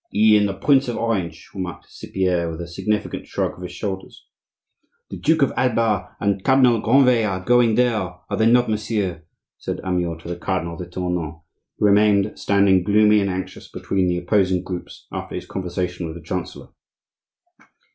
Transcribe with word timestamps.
"He 0.09 0.35
and 0.35 0.49
the 0.49 0.55
Prince 0.55 0.87
of 0.87 0.97
Orange," 0.97 1.47
remarked 1.53 1.91
Cypierre, 1.91 2.49
with 2.49 2.59
a 2.59 2.67
significant 2.67 3.27
shrug 3.27 3.53
of 3.55 3.61
his 3.61 3.71
shoulders. 3.71 4.25
"The 5.11 5.17
Duke 5.19 5.43
of 5.43 5.53
Alba 5.55 6.15
and 6.19 6.43
Cardinal 6.43 6.81
Granvelle 6.81 7.25
are 7.29 7.45
going 7.45 7.75
there, 7.75 7.93
are 7.99 8.35
they 8.35 8.47
not, 8.51 8.67
monsieur?" 8.67 9.21
said 9.59 9.79
Amyot 9.83 10.21
to 10.21 10.27
the 10.27 10.37
Cardinal 10.37 10.75
de 10.75 10.87
Tournon, 10.89 11.41
who 11.77 11.85
remained 11.85 12.39
standing, 12.39 12.83
gloomy 12.83 13.21
and 13.21 13.29
anxious 13.29 13.67
between 13.69 14.07
the 14.07 14.17
opposing 14.17 14.63
groups 14.63 15.05
after 15.11 15.35
his 15.35 15.45
conversation 15.45 16.07
with 16.07 16.15
the 16.15 16.23
chancellor. 16.23 16.69